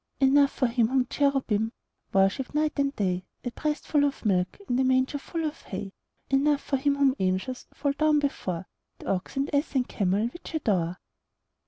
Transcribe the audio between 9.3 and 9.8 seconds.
and ass